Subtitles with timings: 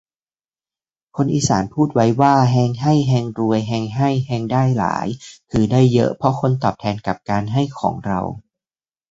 [1.15, 5.07] คนอีสานพูดไว้ว่า แฮงให้ แฮงรวย แฮงให้ แฮงได้หลาย
[5.51, 8.19] คือ ได้เยอะเพราะคนตอบแทนกับการให้ของเรา